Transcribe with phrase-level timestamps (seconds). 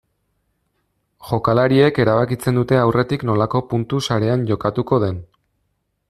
[1.31, 5.21] Jokalariek erabakitzen dute aurretik nolako puntu sarean jokatuko den.